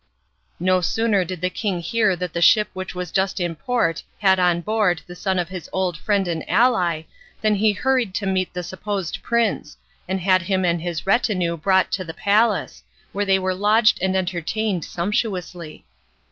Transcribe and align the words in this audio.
No 0.59 0.81
sooner 0.81 1.23
did 1.23 1.41
the 1.41 1.51
king 1.51 1.79
hear 1.79 2.15
that 2.15 2.33
the 2.33 2.41
ship 2.41 2.69
which 2.73 2.95
was 2.95 3.11
just 3.11 3.39
in 3.39 3.53
port 3.55 4.01
had 4.17 4.39
on 4.39 4.61
board 4.61 5.03
the 5.05 5.13
son 5.15 5.37
of 5.37 5.49
his 5.49 5.69
old 5.71 5.95
friend 5.95 6.27
and 6.27 6.43
ally 6.49 7.03
than 7.43 7.53
he 7.53 7.73
hurried 7.73 8.15
to 8.15 8.25
meet 8.25 8.51
the 8.51 8.63
supposed 8.63 9.21
prince, 9.21 9.77
and 10.07 10.19
had 10.19 10.41
him 10.41 10.65
and 10.65 10.81
his 10.81 11.05
retinue 11.05 11.55
brought 11.55 11.91
to 11.91 12.03
the 12.03 12.15
palace, 12.15 12.81
where 13.13 13.25
they 13.25 13.37
were 13.37 13.53
lodged 13.53 13.99
and 14.01 14.15
entertained 14.15 14.83
sumptuously. 14.83 15.85